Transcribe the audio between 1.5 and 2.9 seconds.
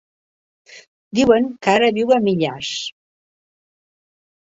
que ara viu a Millars.